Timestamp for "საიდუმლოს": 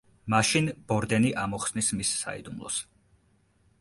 2.23-2.81